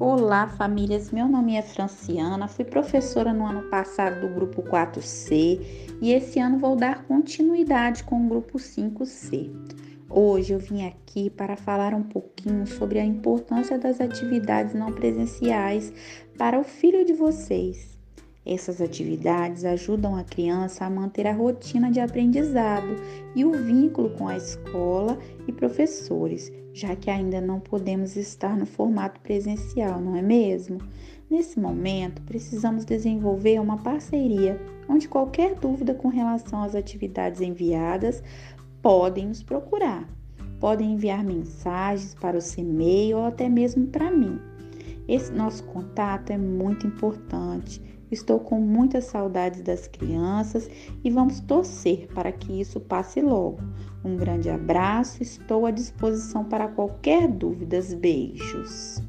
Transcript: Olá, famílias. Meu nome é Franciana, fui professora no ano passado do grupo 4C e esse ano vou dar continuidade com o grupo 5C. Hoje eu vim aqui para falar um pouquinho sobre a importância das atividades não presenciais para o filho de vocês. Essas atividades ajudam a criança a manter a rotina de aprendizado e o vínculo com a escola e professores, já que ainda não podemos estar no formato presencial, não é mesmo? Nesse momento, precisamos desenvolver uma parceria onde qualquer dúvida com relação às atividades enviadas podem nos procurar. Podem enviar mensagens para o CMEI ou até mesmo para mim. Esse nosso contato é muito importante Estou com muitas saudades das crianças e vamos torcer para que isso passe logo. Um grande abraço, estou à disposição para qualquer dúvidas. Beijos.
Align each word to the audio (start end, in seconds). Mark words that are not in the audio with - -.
Olá, 0.00 0.46
famílias. 0.46 1.10
Meu 1.10 1.26
nome 1.26 1.56
é 1.56 1.62
Franciana, 1.62 2.46
fui 2.46 2.64
professora 2.64 3.32
no 3.32 3.44
ano 3.44 3.62
passado 3.68 4.20
do 4.20 4.32
grupo 4.32 4.62
4C 4.62 5.60
e 6.00 6.12
esse 6.12 6.38
ano 6.38 6.56
vou 6.56 6.76
dar 6.76 7.02
continuidade 7.02 8.04
com 8.04 8.24
o 8.24 8.28
grupo 8.28 8.58
5C. 8.58 9.50
Hoje 10.08 10.52
eu 10.52 10.60
vim 10.60 10.86
aqui 10.86 11.28
para 11.28 11.56
falar 11.56 11.94
um 11.94 12.04
pouquinho 12.04 12.64
sobre 12.64 13.00
a 13.00 13.04
importância 13.04 13.76
das 13.76 14.00
atividades 14.00 14.72
não 14.72 14.92
presenciais 14.92 15.92
para 16.38 16.60
o 16.60 16.62
filho 16.62 17.04
de 17.04 17.12
vocês. 17.12 17.97
Essas 18.48 18.80
atividades 18.80 19.62
ajudam 19.66 20.16
a 20.16 20.24
criança 20.24 20.86
a 20.86 20.90
manter 20.90 21.26
a 21.26 21.34
rotina 21.34 21.90
de 21.90 22.00
aprendizado 22.00 22.96
e 23.36 23.44
o 23.44 23.52
vínculo 23.52 24.08
com 24.16 24.26
a 24.26 24.38
escola 24.38 25.18
e 25.46 25.52
professores, 25.52 26.50
já 26.72 26.96
que 26.96 27.10
ainda 27.10 27.42
não 27.42 27.60
podemos 27.60 28.16
estar 28.16 28.56
no 28.56 28.64
formato 28.64 29.20
presencial, 29.20 30.00
não 30.00 30.16
é 30.16 30.22
mesmo? 30.22 30.78
Nesse 31.28 31.60
momento, 31.60 32.22
precisamos 32.22 32.86
desenvolver 32.86 33.60
uma 33.60 33.76
parceria 33.76 34.58
onde 34.88 35.06
qualquer 35.06 35.54
dúvida 35.54 35.92
com 35.92 36.08
relação 36.08 36.62
às 36.62 36.74
atividades 36.74 37.42
enviadas 37.42 38.22
podem 38.80 39.26
nos 39.26 39.42
procurar. 39.42 40.08
Podem 40.58 40.94
enviar 40.94 41.22
mensagens 41.22 42.14
para 42.14 42.38
o 42.38 42.42
CMEI 42.42 43.12
ou 43.12 43.26
até 43.26 43.46
mesmo 43.46 43.88
para 43.88 44.10
mim. 44.10 44.40
Esse 45.06 45.30
nosso 45.32 45.64
contato 45.64 46.30
é 46.30 46.38
muito 46.38 46.86
importante 46.86 47.97
Estou 48.10 48.40
com 48.40 48.60
muitas 48.60 49.04
saudades 49.04 49.62
das 49.62 49.86
crianças 49.86 50.68
e 51.04 51.10
vamos 51.10 51.40
torcer 51.40 52.08
para 52.14 52.32
que 52.32 52.60
isso 52.60 52.80
passe 52.80 53.20
logo. 53.20 53.60
Um 54.04 54.16
grande 54.16 54.48
abraço, 54.48 55.22
estou 55.22 55.66
à 55.66 55.70
disposição 55.70 56.44
para 56.44 56.68
qualquer 56.68 57.28
dúvidas. 57.28 57.92
Beijos. 57.92 59.02